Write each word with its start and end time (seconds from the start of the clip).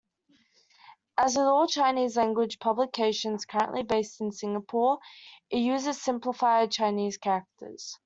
As 1.15 1.37
with 1.37 1.45
all 1.45 1.67
Chinese-language 1.67 2.57
publications 2.57 3.45
currently 3.45 3.83
based 3.83 4.19
in 4.19 4.31
Singapore, 4.31 4.97
it 5.51 5.57
uses 5.57 6.01
simplified 6.01 6.71
Chinese 6.71 7.19
characters. 7.19 7.99